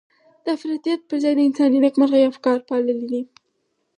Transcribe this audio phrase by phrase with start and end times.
[0.43, 3.21] د افراطيت پر ځای د انساني نېکمرغۍ افکار پاللي دي.